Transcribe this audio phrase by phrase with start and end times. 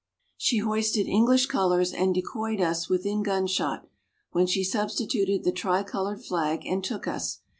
[0.35, 3.85] She hoisted English colours, and decoyed us within gun shot,
[4.31, 7.41] when she substituted the tri coloured flag, and took us.